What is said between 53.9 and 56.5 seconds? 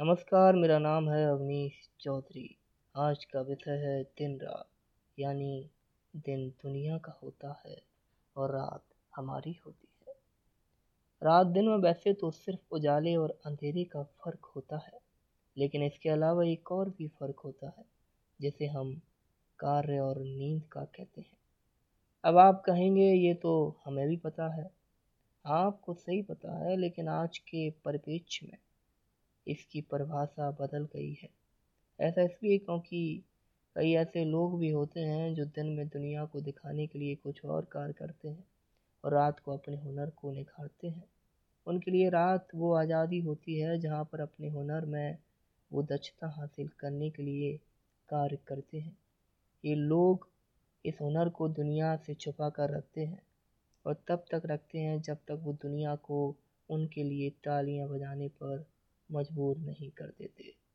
तब तक रखते हैं जब तक वो दुनिया को